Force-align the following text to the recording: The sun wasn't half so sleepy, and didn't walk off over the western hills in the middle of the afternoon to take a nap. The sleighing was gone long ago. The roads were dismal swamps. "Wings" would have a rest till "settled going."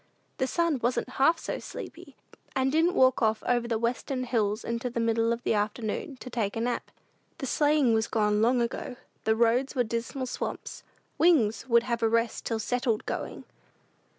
The 0.39 0.47
sun 0.47 0.79
wasn't 0.79 1.09
half 1.21 1.37
so 1.37 1.59
sleepy, 1.59 2.15
and 2.55 2.71
didn't 2.71 2.95
walk 2.95 3.21
off 3.21 3.43
over 3.45 3.67
the 3.67 3.77
western 3.77 4.23
hills 4.23 4.63
in 4.65 4.79
the 4.79 4.99
middle 4.99 5.31
of 5.31 5.43
the 5.43 5.53
afternoon 5.53 6.17
to 6.21 6.29
take 6.31 6.55
a 6.55 6.61
nap. 6.61 6.89
The 7.37 7.45
sleighing 7.45 7.93
was 7.93 8.07
gone 8.07 8.41
long 8.41 8.61
ago. 8.63 8.95
The 9.25 9.35
roads 9.35 9.75
were 9.75 9.83
dismal 9.83 10.25
swamps. 10.25 10.81
"Wings" 11.19 11.69
would 11.69 11.83
have 11.83 12.01
a 12.01 12.09
rest 12.09 12.47
till 12.47 12.57
"settled 12.57 13.05
going." 13.05 13.43